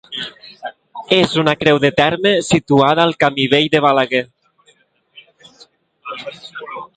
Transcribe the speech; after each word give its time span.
És 1.17 1.35
una 1.41 1.53
creu 1.59 1.81
de 1.83 1.91
terme 1.99 2.31
situada 2.47 3.05
al 3.09 3.13
camí 3.25 3.45
vell 3.53 3.69
de 3.75 3.83
Balaguer. 3.87 4.23